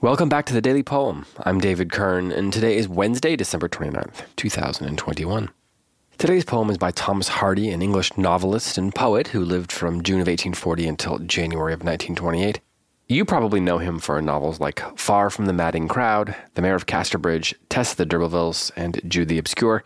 Welcome 0.00 0.28
back 0.28 0.46
to 0.46 0.54
the 0.54 0.60
Daily 0.60 0.84
Poem. 0.84 1.26
I'm 1.40 1.58
David 1.58 1.90
Kern, 1.90 2.30
and 2.30 2.52
today 2.52 2.76
is 2.76 2.86
Wednesday, 2.86 3.34
December 3.34 3.68
29th, 3.68 4.26
2021. 4.36 5.50
Today's 6.18 6.44
poem 6.44 6.70
is 6.70 6.78
by 6.78 6.92
Thomas 6.92 7.26
Hardy, 7.26 7.70
an 7.70 7.82
English 7.82 8.16
novelist 8.16 8.78
and 8.78 8.94
poet 8.94 9.26
who 9.26 9.44
lived 9.44 9.72
from 9.72 10.04
June 10.04 10.20
of 10.20 10.28
1840 10.28 10.86
until 10.86 11.18
January 11.18 11.72
of 11.72 11.80
1928. 11.80 12.60
You 13.08 13.24
probably 13.24 13.58
know 13.58 13.78
him 13.78 13.98
for 13.98 14.22
novels 14.22 14.60
like 14.60 14.80
Far 14.96 15.30
from 15.30 15.46
the 15.46 15.52
Madding 15.52 15.88
Crowd, 15.88 16.36
The 16.54 16.62
Mayor 16.62 16.76
of 16.76 16.86
Casterbridge, 16.86 17.56
Tess 17.68 17.94
the 17.94 18.06
D'Urbervilles, 18.06 18.70
and 18.76 19.00
Jude 19.08 19.26
the 19.26 19.38
Obscure, 19.38 19.82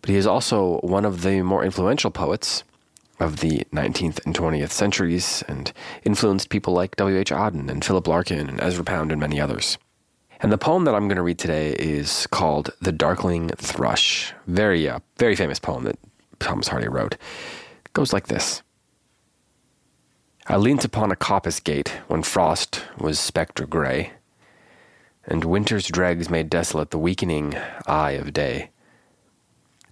but 0.00 0.10
he 0.10 0.14
is 0.14 0.28
also 0.28 0.78
one 0.84 1.04
of 1.04 1.22
the 1.22 1.42
more 1.42 1.64
influential 1.64 2.12
poets 2.12 2.62
of 3.20 3.38
the 3.40 3.64
19th 3.72 4.24
and 4.24 4.34
20th 4.34 4.70
centuries 4.70 5.42
and 5.48 5.72
influenced 6.04 6.50
people 6.50 6.72
like 6.72 6.96
W.H. 6.96 7.30
Auden 7.30 7.68
and 7.68 7.84
Philip 7.84 8.06
Larkin 8.06 8.48
and 8.48 8.60
Ezra 8.60 8.84
Pound 8.84 9.10
and 9.10 9.20
many 9.20 9.40
others. 9.40 9.78
And 10.40 10.52
the 10.52 10.58
poem 10.58 10.84
that 10.84 10.94
I'm 10.94 11.08
going 11.08 11.16
to 11.16 11.22
read 11.22 11.38
today 11.38 11.72
is 11.72 12.28
called 12.28 12.70
The 12.80 12.92
Darkling 12.92 13.48
Thrush. 13.50 14.32
Very, 14.46 14.88
uh, 14.88 15.00
very 15.16 15.34
famous 15.34 15.58
poem 15.58 15.84
that 15.84 15.98
Thomas 16.38 16.68
Hardy 16.68 16.88
wrote. 16.88 17.14
It 17.14 17.92
goes 17.92 18.12
like 18.12 18.28
this. 18.28 18.62
I 20.46 20.56
leant 20.56 20.84
upon 20.84 21.10
a 21.10 21.16
coppice 21.16 21.62
gate 21.62 21.88
when 22.06 22.22
frost 22.22 22.82
was 22.98 23.18
spectre 23.18 23.66
gray, 23.66 24.12
and 25.26 25.44
winter's 25.44 25.88
dregs 25.88 26.30
made 26.30 26.48
desolate 26.48 26.90
the 26.90 26.98
weakening 26.98 27.54
eye 27.86 28.12
of 28.12 28.32
day. 28.32 28.70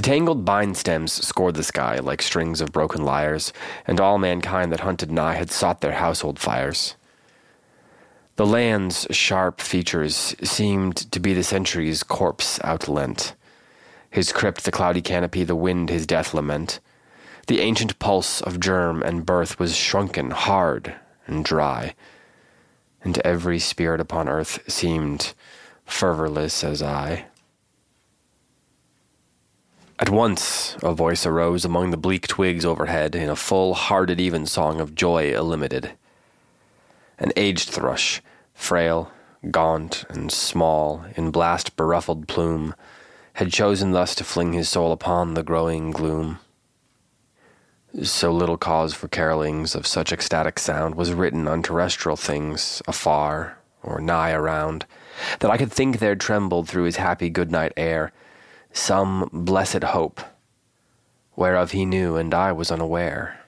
The 0.00 0.06
tangled 0.06 0.46
vine 0.46 0.74
stems 0.74 1.12
scored 1.12 1.56
the 1.56 1.62
sky 1.62 1.98
like 1.98 2.22
strings 2.22 2.62
of 2.62 2.72
broken 2.72 3.04
lyres, 3.04 3.52
and 3.86 4.00
all 4.00 4.16
mankind 4.16 4.72
that 4.72 4.80
hunted 4.80 5.10
nigh 5.10 5.34
had 5.34 5.50
sought 5.50 5.82
their 5.82 5.92
household 5.92 6.38
fires. 6.38 6.96
The 8.36 8.46
land's 8.46 9.06
sharp 9.10 9.60
features 9.60 10.34
seemed 10.42 10.96
to 11.12 11.20
be 11.20 11.34
the 11.34 11.44
century's 11.44 12.02
corpse 12.02 12.58
outlent. 12.64 13.34
His 14.08 14.32
crypt 14.32 14.64
the 14.64 14.72
cloudy 14.72 15.02
canopy, 15.02 15.44
the 15.44 15.54
wind 15.54 15.90
his 15.90 16.06
death 16.06 16.32
lament. 16.32 16.80
The 17.46 17.60
ancient 17.60 17.98
pulse 17.98 18.40
of 18.40 18.58
germ 18.58 19.02
and 19.02 19.26
birth 19.26 19.58
was 19.58 19.76
shrunken, 19.76 20.30
hard, 20.30 20.94
and 21.26 21.44
dry, 21.44 21.94
and 23.04 23.18
every 23.18 23.58
spirit 23.58 24.00
upon 24.00 24.30
earth 24.30 24.60
seemed 24.66 25.34
fervorless 25.84 26.64
as 26.64 26.82
I. 26.82 27.26
At 30.00 30.08
once 30.08 30.78
a 30.82 30.94
voice 30.94 31.26
arose 31.26 31.66
among 31.66 31.90
the 31.90 31.98
bleak 31.98 32.26
twigs 32.26 32.64
overhead 32.64 33.14
in 33.14 33.28
a 33.28 33.36
full 33.36 33.74
hearted 33.74 34.18
even 34.18 34.46
song 34.46 34.80
of 34.80 34.94
joy 34.94 35.34
illimited. 35.34 35.92
An 37.18 37.32
aged 37.36 37.68
thrush, 37.68 38.22
frail, 38.54 39.12
gaunt, 39.50 40.06
and 40.08 40.32
small, 40.32 41.04
in 41.16 41.30
blast 41.30 41.76
beruffled 41.76 42.28
plume, 42.28 42.74
had 43.34 43.52
chosen 43.52 43.92
thus 43.92 44.14
to 44.14 44.24
fling 44.24 44.54
his 44.54 44.70
soul 44.70 44.90
upon 44.90 45.34
the 45.34 45.42
growing 45.42 45.90
gloom. 45.90 46.38
So 48.02 48.32
little 48.32 48.56
cause 48.56 48.94
for 48.94 49.08
carolings 49.08 49.74
of 49.74 49.86
such 49.86 50.14
ecstatic 50.14 50.58
sound 50.58 50.94
was 50.94 51.12
written 51.12 51.46
on 51.46 51.62
terrestrial 51.62 52.16
things 52.16 52.80
afar 52.88 53.58
or 53.82 54.00
nigh 54.00 54.32
around, 54.32 54.86
that 55.40 55.50
I 55.50 55.58
could 55.58 55.70
think 55.70 55.98
there 55.98 56.16
trembled 56.16 56.70
through 56.70 56.84
his 56.84 56.96
happy 56.96 57.28
good 57.28 57.50
night 57.50 57.74
air 57.76 58.12
some 58.72 59.28
blessed 59.32 59.84
hope, 59.84 60.20
whereof 61.36 61.72
he 61.72 61.84
knew 61.84 62.16
and 62.16 62.32
I 62.34 62.52
was 62.52 62.70
unaware. 62.70 63.40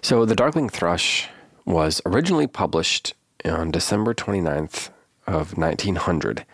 So, 0.00 0.24
The 0.24 0.36
Darkling 0.36 0.68
Thrush 0.68 1.28
was 1.64 2.00
originally 2.06 2.46
published 2.46 3.14
on 3.44 3.70
December 3.70 4.14
29th 4.14 4.90
of 5.26 5.56
1900 5.56 6.44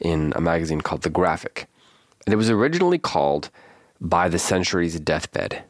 in 0.00 0.32
a 0.36 0.40
magazine 0.40 0.80
called 0.80 1.02
The 1.02 1.10
Graphic. 1.10 1.66
And 2.26 2.32
it 2.32 2.36
was 2.36 2.50
originally 2.50 2.98
called 2.98 3.50
By 4.00 4.28
the 4.28 4.38
Century's 4.38 4.98
Deathbed. 5.00 5.62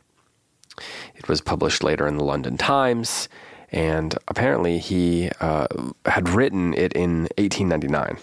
It 1.15 1.28
was 1.28 1.41
published 1.41 1.83
later 1.83 2.06
in 2.06 2.16
the 2.16 2.25
London 2.25 2.56
Times, 2.56 3.28
and 3.71 4.16
apparently 4.28 4.78
he 4.78 5.31
uh, 5.41 5.66
had 6.05 6.28
written 6.28 6.75
it 6.75 6.93
in 6.93 7.28
1899. 7.39 8.19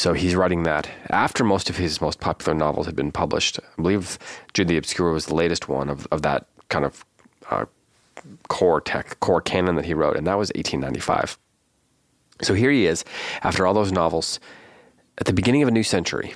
So 0.00 0.14
he's 0.14 0.34
writing 0.34 0.62
that 0.62 0.88
after 1.10 1.44
most 1.44 1.68
of 1.68 1.76
his 1.76 2.00
most 2.00 2.20
popular 2.20 2.54
novels 2.54 2.86
had 2.86 2.96
been 2.96 3.12
published. 3.12 3.60
I 3.60 3.82
believe 3.82 4.18
Jude 4.54 4.68
the 4.68 4.78
Obscure 4.78 5.12
was 5.12 5.26
the 5.26 5.34
latest 5.34 5.68
one 5.68 5.90
of, 5.90 6.08
of 6.10 6.22
that 6.22 6.46
kind 6.70 6.86
of 6.86 7.04
uh, 7.50 7.66
core 8.48 8.80
tech, 8.80 9.20
core 9.20 9.42
canon 9.42 9.76
that 9.76 9.84
he 9.84 9.92
wrote, 9.92 10.16
and 10.16 10.26
that 10.26 10.38
was 10.38 10.48
1895. 10.54 11.36
So 12.40 12.54
here 12.54 12.70
he 12.70 12.86
is, 12.86 13.04
after 13.42 13.66
all 13.66 13.74
those 13.74 13.92
novels, 13.92 14.40
at 15.18 15.26
the 15.26 15.34
beginning 15.34 15.60
of 15.60 15.68
a 15.68 15.70
new 15.70 15.82
century, 15.82 16.32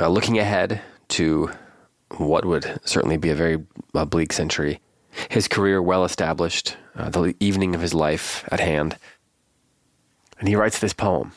uh, 0.00 0.08
looking 0.08 0.36
ahead 0.36 0.82
to 1.10 1.52
what 2.16 2.44
would 2.44 2.80
certainly 2.84 3.18
be 3.18 3.30
a 3.30 3.36
very 3.36 3.64
uh, 3.94 4.04
bleak 4.04 4.32
century. 4.32 4.80
His 5.28 5.46
career 5.46 5.80
well 5.80 6.04
established, 6.04 6.76
uh, 6.96 7.08
the 7.08 7.36
evening 7.38 7.76
of 7.76 7.80
his 7.82 7.94
life 7.94 8.44
at 8.50 8.58
hand. 8.58 8.96
And 10.40 10.48
he 10.48 10.56
writes 10.56 10.80
this 10.80 10.92
poem 10.92 11.30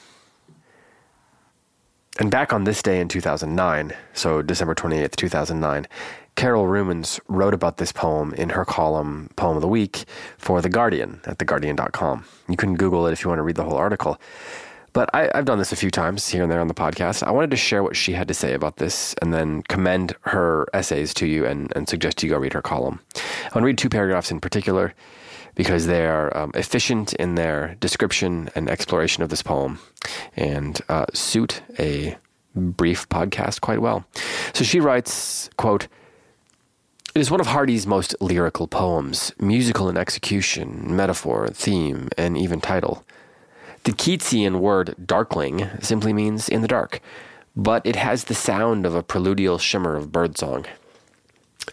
and 2.22 2.30
back 2.30 2.54
on 2.54 2.66
this 2.66 2.84
day 2.84 3.00
in 3.00 3.08
2009, 3.08 3.94
so 4.14 4.44
December 4.44 4.76
28th, 4.76 5.16
2009, 5.16 5.88
Carol 6.36 6.66
Rumens 6.66 7.20
wrote 7.28 7.56
about 7.56 7.78
this 7.78 7.92
poem 7.92 8.32
in 8.36 8.50
her 8.50 8.64
column 8.64 9.32
Poem 9.38 9.58
of 9.58 9.62
the 9.64 9.68
Week 9.68 10.06
for 10.38 10.62
The 10.62 10.70
Guardian 10.70 11.20
at 11.26 11.40
theguardian.com. 11.40 12.24
You 12.48 12.58
can 12.58 12.76
Google 12.76 13.08
it 13.08 13.14
if 13.14 13.24
you 13.24 13.30
want 13.30 13.40
to 13.40 13.44
read 13.44 13.56
the 13.56 13.64
whole 13.64 13.76
article. 13.76 14.22
But 14.94 15.10
I, 15.16 15.32
have 15.34 15.46
done 15.46 15.58
this 15.58 15.72
a 15.72 15.76
few 15.76 15.90
times 15.90 16.30
here 16.30 16.44
and 16.44 16.52
there 16.52 16.62
on 16.62 16.68
the 16.68 16.76
podcast. 16.76 17.24
I 17.24 17.32
wanted 17.32 17.50
to 17.52 17.58
share 17.58 17.82
what 17.82 17.96
she 17.96 18.14
had 18.14 18.28
to 18.28 18.36
say 18.36 18.54
about 18.54 18.76
this 18.76 19.16
and 19.20 19.34
then 19.34 19.64
commend 19.64 20.16
her 20.22 20.68
essays 20.76 21.16
to 21.16 21.26
you 21.26 21.48
and, 21.48 21.74
and 21.76 21.90
suggest 21.90 22.22
you 22.22 22.30
go 22.30 22.38
read 22.38 22.54
her 22.54 22.62
column. 22.62 23.00
I 23.16 23.48
want 23.56 23.64
to 23.64 23.66
read 23.66 23.80
two 23.80 23.90
paragraphs 23.90 24.30
in 24.30 24.40
particular 24.40 24.94
because 25.56 25.88
they 25.88 26.06
are 26.06 26.36
um, 26.36 26.52
efficient 26.54 27.14
in 27.14 27.36
their 27.36 27.76
description 27.80 28.50
and 28.56 28.70
exploration 28.70 29.24
of 29.24 29.30
this 29.30 29.42
poem 29.42 29.80
and 30.36 30.82
uh, 30.90 31.06
suit 31.14 31.62
a 31.80 32.18
brief 32.56 33.08
podcast 33.10 33.62
quite 33.62 33.82
well. 33.82 34.06
So 34.54 34.64
she 34.64 34.80
writes, 34.80 35.50
quote, 35.58 35.88
it 37.14 37.20
is 37.20 37.30
one 37.30 37.42
of 37.42 37.48
Hardy's 37.48 37.86
most 37.86 38.16
lyrical 38.22 38.68
poems, 38.68 39.34
musical 39.38 39.90
in 39.90 39.98
execution, 39.98 40.96
metaphor, 40.96 41.50
theme, 41.50 42.08
and 42.18 42.38
even 42.38 42.62
title. 42.62 43.04
The 43.84 43.92
Keatsian 43.92 44.60
word 44.60 44.96
darkling 45.06 45.68
simply 45.82 46.14
means 46.14 46.48
in 46.48 46.62
the 46.62 46.70
dark, 46.70 47.02
but 47.54 47.86
it 47.86 47.98
has 47.98 48.26
the 48.26 48.34
sound 48.34 48.86
of 48.86 48.96
a 48.96 49.04
preludial 49.04 49.60
shimmer 49.60 49.98
of 49.98 50.12
birdsong. 50.12 50.66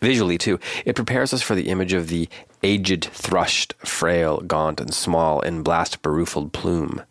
Visually, 0.00 0.38
too, 0.38 0.58
it 0.84 0.96
prepares 0.96 1.32
us 1.32 1.42
for 1.42 1.54
the 1.54 1.68
image 1.68 1.92
of 1.92 2.08
the 2.08 2.28
aged 2.62 3.04
thrush, 3.04 3.66
frail, 3.78 4.40
gaunt, 4.40 4.80
and 4.80 4.92
small, 4.92 5.40
in 5.40 5.62
blast 5.62 6.02
beruffled 6.02 6.52
plume. 6.52 7.02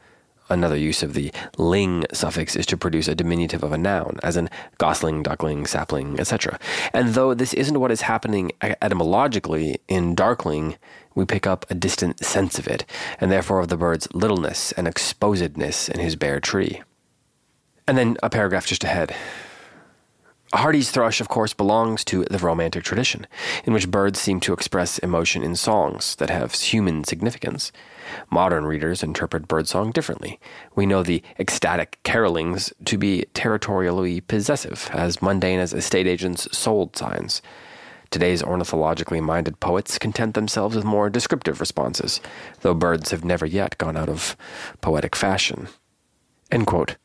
Another 0.50 0.78
use 0.78 1.04
of 1.04 1.14
the 1.14 1.32
ling 1.58 2.06
suffix 2.14 2.56
is 2.56 2.66
to 2.68 2.78
produce 2.78 3.08
a 3.08 3.16
diminutive 3.16 3.64
of 3.64 3.74
a 3.74 3.78
noun, 3.78 4.18
as 4.24 4.38
in 4.38 4.50
gosling, 4.78 5.22
duckling, 5.22 5.66
sapling, 5.66 6.20
etc. 6.20 6.58
And 6.94 7.10
though 7.10 7.34
this 7.34 7.54
isn't 7.54 7.80
what 7.80 7.92
is 7.92 8.02
happening 8.02 8.52
etymologically 8.62 9.80
in 9.90 10.16
darkling, 10.16 10.78
we 11.16 11.26
pick 11.26 11.46
up 11.46 11.66
a 11.70 11.76
distant 11.76 12.24
sense 12.24 12.58
of 12.60 12.68
it, 12.68 12.86
and 13.20 13.30
therefore 13.32 13.60
of 13.60 13.68
the 13.68 13.78
bird's 13.78 14.08
littleness 14.14 14.72
and 14.74 14.88
exposedness 14.88 15.90
in 15.90 16.00
his 16.00 16.16
bare 16.16 16.40
tree. 16.40 16.82
And 17.88 17.98
then 17.98 18.18
a 18.24 18.30
paragraph 18.30 18.68
just 18.68 18.84
ahead. 18.84 19.16
Hardy's 20.54 20.92
thrush, 20.92 21.20
of 21.20 21.28
course, 21.28 21.54
belongs 21.54 22.06
to 22.06 22.24
the 22.26 22.38
Romantic 22.38 22.84
tradition, 22.84 23.28
in 23.66 23.74
which 23.74 23.92
birds 23.92 24.20
seem 24.20 24.40
to 24.40 24.54
express 24.54 24.98
emotion 25.00 25.44
in 25.44 25.56
songs 25.56 26.16
that 26.16 26.30
have 26.30 26.54
human 26.54 27.04
significance. 27.04 27.74
Modern 28.30 28.66
readers 28.66 29.04
interpret 29.04 29.48
birdsong 29.48 29.92
differently. 29.92 30.40
We 30.74 30.86
know 30.86 31.04
the 31.04 31.22
ecstatic 31.38 32.00
carolings 32.04 32.72
to 32.86 32.98
be 32.98 33.26
territorially 33.34 34.22
possessive, 34.22 34.90
as 34.94 35.22
mundane 35.22 35.60
as 35.60 35.74
estate 35.74 36.08
agents' 36.08 36.48
sold 36.58 36.96
signs. 36.96 37.42
Today's 38.10 38.42
ornithologically 38.42 39.20
minded 39.20 39.60
poets 39.60 40.00
content 40.00 40.34
themselves 40.34 40.78
with 40.78 40.86
more 40.86 41.10
descriptive 41.10 41.60
responses, 41.60 42.22
though 42.62 42.74
birds 42.74 43.12
have 43.12 43.26
never 43.26 43.46
yet 43.46 43.78
gone 43.78 43.98
out 43.98 44.08
of 44.08 44.38
poetic 44.80 45.14
fashion. 45.14 45.68
End 46.50 46.66
quote 46.66 46.96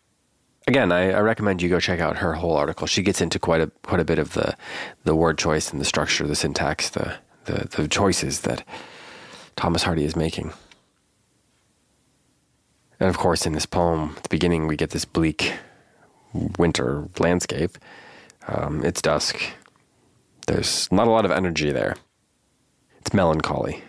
again, 0.67 0.93
I, 0.93 1.13
I, 1.13 1.21
recommend 1.21 1.63
you 1.63 1.69
go 1.69 1.81
check 1.81 2.01
out 2.01 2.19
her 2.19 2.35
whole 2.35 2.57
article. 2.57 2.87
She 2.87 3.03
gets 3.03 3.21
into 3.21 3.39
quite 3.39 3.61
a 3.61 3.67
quite 3.83 4.01
a 4.01 4.05
bit 4.05 4.19
of 4.19 4.33
the 4.35 4.57
the 5.05 5.15
word 5.15 5.39
choice 5.39 5.71
and 5.71 5.81
the 5.81 5.85
structure, 5.85 6.27
the 6.27 6.37
syntax, 6.37 6.91
the 6.91 7.17
the, 7.45 7.69
the 7.77 7.89
choices 7.89 8.41
that 8.41 8.65
Thomas 9.57 9.83
Hardy 9.83 10.05
is 10.05 10.17
making. 10.17 10.53
And 13.01 13.09
of 13.09 13.19
course, 13.19 13.47
in 13.47 13.53
this 13.53 13.67
poem, 13.67 14.15
at 14.17 14.23
the 14.23 14.29
beginning, 14.29 14.69
we 14.69 14.77
get 14.77 14.91
this 14.91 15.05
bleak 15.05 15.55
winter 16.59 17.09
landscape. 17.19 17.77
Um, 18.47 18.85
it's 18.85 19.03
dusk. 19.03 19.41
There's 20.47 20.91
not 20.93 21.09
a 21.09 21.11
lot 21.11 21.25
of 21.25 21.31
energy 21.31 21.73
there. 21.73 21.97
It's 23.01 23.13
melancholy. 23.13 23.83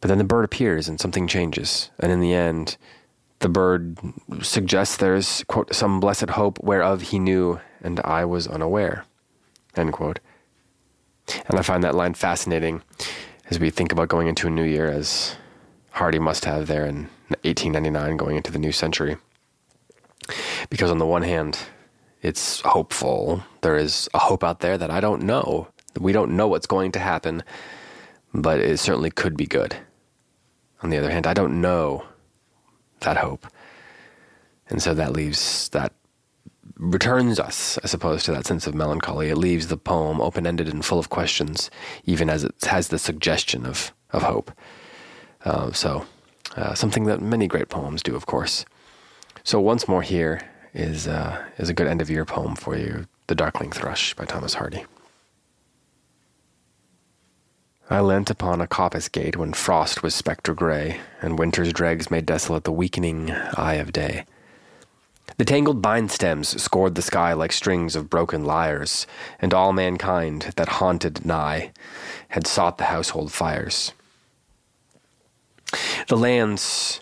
But 0.00 0.08
then 0.08 0.18
the 0.18 0.24
bird 0.24 0.44
appears 0.44 0.88
and 0.88 1.00
something 1.00 1.26
changes. 1.26 1.90
And 1.98 2.12
in 2.12 2.20
the 2.20 2.32
end, 2.32 2.76
the 3.40 3.48
bird 3.48 3.98
suggests 4.42 4.96
there's, 4.96 5.44
quote, 5.44 5.74
some 5.74 6.00
blessed 6.00 6.30
hope 6.30 6.58
whereof 6.60 7.02
he 7.02 7.18
knew 7.18 7.60
and 7.80 8.00
I 8.00 8.24
was 8.24 8.48
unaware, 8.48 9.04
end 9.76 9.92
quote. 9.92 10.18
And 11.48 11.58
I 11.58 11.62
find 11.62 11.84
that 11.84 11.94
line 11.94 12.14
fascinating 12.14 12.82
as 13.50 13.60
we 13.60 13.70
think 13.70 13.92
about 13.92 14.08
going 14.08 14.28
into 14.28 14.46
a 14.46 14.50
new 14.50 14.64
year, 14.64 14.90
as 14.90 15.36
Hardy 15.90 16.18
must 16.18 16.44
have 16.44 16.66
there 16.66 16.84
in 16.84 17.08
1899 17.42 18.16
going 18.16 18.36
into 18.36 18.50
the 18.50 18.58
new 18.58 18.72
century. 18.72 19.16
Because 20.70 20.90
on 20.90 20.98
the 20.98 21.06
one 21.06 21.22
hand, 21.22 21.58
it's 22.22 22.60
hopeful. 22.62 23.44
There 23.60 23.76
is 23.76 24.08
a 24.14 24.18
hope 24.18 24.42
out 24.42 24.60
there 24.60 24.76
that 24.76 24.90
I 24.90 25.00
don't 25.00 25.22
know. 25.22 25.68
We 25.98 26.12
don't 26.12 26.36
know 26.36 26.48
what's 26.48 26.66
going 26.66 26.92
to 26.92 26.98
happen, 26.98 27.42
but 28.34 28.58
it 28.58 28.78
certainly 28.78 29.10
could 29.10 29.36
be 29.36 29.46
good. 29.46 29.76
On 30.82 30.90
the 30.90 30.98
other 30.98 31.10
hand, 31.10 31.26
I 31.26 31.34
don't 31.34 31.60
know 31.60 32.04
that 33.00 33.16
hope. 33.18 33.46
And 34.68 34.82
so 34.82 34.94
that 34.94 35.12
leaves 35.12 35.68
that 35.70 35.92
returns 36.78 37.40
us, 37.40 37.78
I 37.82 37.86
suppose, 37.86 38.22
to 38.24 38.32
that 38.32 38.46
sense 38.46 38.66
of 38.66 38.74
melancholy. 38.74 39.28
It 39.28 39.36
leaves 39.36 39.66
the 39.66 39.76
poem 39.76 40.20
open 40.20 40.46
ended 40.46 40.68
and 40.68 40.84
full 40.84 40.98
of 40.98 41.10
questions, 41.10 41.70
even 42.04 42.30
as 42.30 42.44
it 42.44 42.54
has 42.64 42.88
the 42.88 42.98
suggestion 42.98 43.66
of, 43.66 43.92
of 44.10 44.22
hope. 44.22 44.52
Uh, 45.44 45.72
so, 45.72 46.06
uh, 46.56 46.74
something 46.74 47.04
that 47.04 47.20
many 47.20 47.46
great 47.46 47.68
poems 47.68 48.02
do, 48.02 48.14
of 48.14 48.26
course. 48.26 48.64
So, 49.44 49.60
once 49.60 49.88
more, 49.88 50.02
here 50.02 50.40
is, 50.74 51.08
uh, 51.08 51.44
is 51.58 51.68
a 51.68 51.74
good 51.74 51.86
end 51.86 52.00
of 52.00 52.10
year 52.10 52.24
poem 52.24 52.54
for 52.54 52.76
you 52.76 53.06
The 53.26 53.34
Darkling 53.34 53.70
Thrush 53.70 54.14
by 54.14 54.24
Thomas 54.24 54.54
Hardy. 54.54 54.84
I 57.90 58.00
leant 58.00 58.28
upon 58.28 58.60
a 58.60 58.66
coppice 58.66 59.10
gate 59.10 59.36
when 59.36 59.54
frost 59.54 60.02
was 60.02 60.14
spectre 60.14 60.52
gray, 60.52 61.00
and 61.22 61.38
winter's 61.38 61.72
dregs 61.72 62.10
made 62.10 62.26
desolate 62.26 62.64
the 62.64 62.72
weakening 62.72 63.30
eye 63.30 63.74
of 63.74 63.92
day. 63.92 64.26
The 65.38 65.46
tangled 65.46 65.82
vine 65.82 66.10
stems 66.10 66.60
scored 66.60 66.96
the 66.96 67.02
sky 67.02 67.32
like 67.32 67.52
strings 67.52 67.96
of 67.96 68.10
broken 68.10 68.44
lyres, 68.44 69.06
and 69.40 69.54
all 69.54 69.72
mankind 69.72 70.52
that 70.56 70.68
haunted 70.68 71.24
nigh 71.24 71.72
had 72.28 72.46
sought 72.46 72.76
the 72.76 72.84
household 72.84 73.32
fires. 73.32 73.92
The 76.08 76.16
land's 76.16 77.00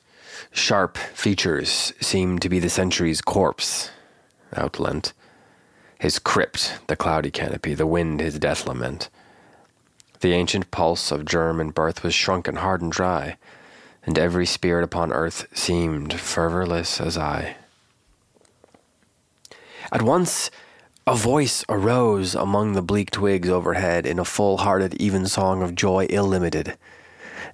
sharp 0.53 0.99
features 0.99 1.95
seemed 2.01 2.43
to 2.43 2.49
be 2.49 2.61
the 2.61 2.71
century's 2.71 3.21
corpse, 3.21 3.91
outlent. 4.55 5.13
His 5.99 6.21
crypt, 6.21 6.79
the 6.87 6.97
cloudy 6.97 7.33
canopy, 7.33 7.75
the 7.75 7.87
wind 7.87 8.21
his 8.21 8.39
death 8.39 8.69
lament. 8.69 9.09
The 10.21 10.33
ancient 10.33 10.71
pulse 10.71 11.11
of 11.11 11.25
germ 11.25 11.61
and 11.61 11.75
birth 11.75 12.03
was 12.03 12.15
shrunken 12.15 12.57
hard 12.57 12.81
and 12.81 12.91
dry, 12.91 13.37
and 14.05 14.19
every 14.19 14.47
spirit 14.47 14.85
upon 14.85 15.13
earth 15.13 15.47
seemed 15.53 16.15
fervorless 16.15 17.01
as 17.01 17.19
I. 17.19 17.57
At 19.93 20.03
once 20.03 20.51
a 21.07 21.15
voice 21.15 21.65
arose 21.69 22.35
among 22.35 22.73
the 22.73 22.83
bleak 22.83 23.11
twigs 23.11 23.49
overhead 23.49 24.07
in 24.07 24.19
a 24.19 24.25
full 24.25 24.59
hearted 24.59 24.95
even 24.95 25.27
song 25.27 25.63
of 25.63 25.75
joy 25.77 26.07
ill-limited. 26.11 26.77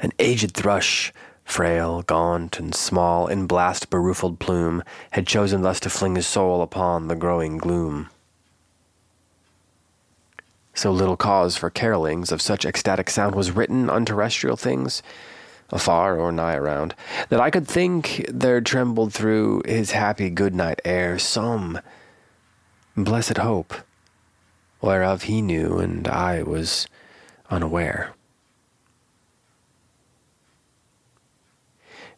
An 0.01 0.13
aged 0.19 0.55
thrush, 0.55 1.13
frail, 1.45 2.03
gaunt, 2.03 2.59
and 2.59 2.75
small, 2.75 3.27
in 3.27 3.47
blast 3.47 3.91
beruffled 3.91 4.39
plume, 4.39 4.83
had 5.11 5.27
chosen 5.27 5.61
thus 5.61 5.81
to 5.81 5.91
fling 5.91 6.17
his 6.17 6.27
soul 6.27 6.63
upon 6.63 7.09
the 7.09 7.17
growing 7.17 7.59
gloom. 7.59 8.09
So 10.75 10.91
little 10.91 11.17
cause 11.17 11.57
for 11.57 11.71
carolings 11.71 12.33
of 12.33 12.41
such 12.41 12.65
ecstatic 12.65 13.11
sound 13.11 13.35
was 13.35 13.51
written 13.51 13.91
on 13.91 14.05
terrestrial 14.05 14.57
things, 14.57 15.03
afar 15.71 16.19
or 16.19 16.33
nigh 16.33 16.55
around, 16.55 16.95
that 17.29 17.41
I 17.41 17.51
could 17.51 17.69
think 17.69 18.25
there 18.29 18.61
trembled 18.61 19.13
through 19.13 19.63
his 19.67 19.91
happy 19.91 20.31
good 20.31 20.55
night 20.55 20.81
air 20.85 21.19
some 21.19 21.81
blessed 22.97 23.39
hope, 23.39 23.75
whereof 24.81 25.23
he 25.23 25.43
knew 25.43 25.79
and 25.79 26.09
I 26.09 26.43
was 26.43 26.87
unaware. 27.51 28.15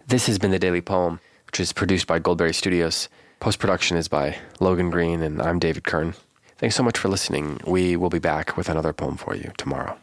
This 0.06 0.26
has 0.26 0.38
been 0.38 0.50
the 0.50 0.58
Daily 0.58 0.80
Poem, 0.80 1.18
which 1.46 1.58
is 1.58 1.72
produced 1.72 2.06
by 2.06 2.18
Goldberry 2.18 2.52
Studios. 2.52 3.08
Post 3.40 3.58
production 3.58 3.96
is 3.96 4.06
by 4.06 4.36
Logan 4.60 4.90
Green, 4.90 5.22
and 5.22 5.40
I'm 5.40 5.58
David 5.58 5.84
Kern. 5.84 6.14
Thanks 6.58 6.76
so 6.76 6.82
much 6.82 6.98
for 6.98 7.08
listening. 7.08 7.60
We 7.66 7.96
will 7.96 8.10
be 8.10 8.18
back 8.18 8.56
with 8.56 8.68
another 8.68 8.92
poem 8.92 9.16
for 9.16 9.34
you 9.34 9.52
tomorrow. 9.56 9.98